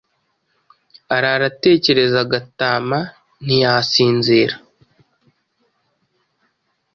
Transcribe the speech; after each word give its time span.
arara 1.15 1.45
atekereza 1.51 2.19
Gatama 2.31 2.99
ntiyasinzira. 3.43 4.55